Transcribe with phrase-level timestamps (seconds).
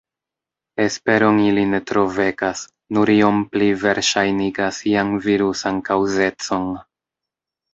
[0.83, 2.63] Esperon ili ne tro vekas,
[2.99, 6.67] nur iom pli verŝajnigas ian virusan kaŭzecon.